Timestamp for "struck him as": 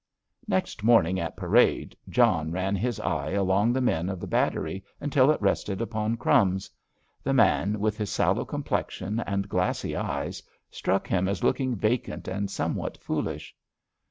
10.71-11.43